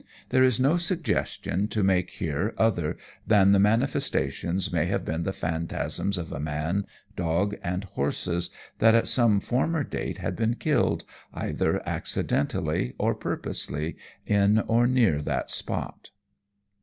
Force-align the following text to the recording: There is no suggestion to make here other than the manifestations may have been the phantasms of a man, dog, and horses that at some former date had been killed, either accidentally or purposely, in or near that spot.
There 0.29 0.41
is 0.41 0.59
no 0.59 0.77
suggestion 0.77 1.67
to 1.67 1.83
make 1.83 2.09
here 2.09 2.55
other 2.57 2.97
than 3.27 3.51
the 3.51 3.59
manifestations 3.59 4.73
may 4.73 4.87
have 4.87 5.05
been 5.05 5.21
the 5.21 5.31
phantasms 5.31 6.17
of 6.17 6.31
a 6.31 6.39
man, 6.39 6.87
dog, 7.15 7.55
and 7.63 7.83
horses 7.83 8.49
that 8.79 8.95
at 8.95 9.05
some 9.05 9.39
former 9.39 9.83
date 9.83 10.17
had 10.17 10.35
been 10.35 10.55
killed, 10.55 11.03
either 11.35 11.87
accidentally 11.87 12.95
or 12.97 13.13
purposely, 13.13 13.95
in 14.25 14.57
or 14.61 14.87
near 14.87 15.21
that 15.21 15.51
spot. 15.51 16.09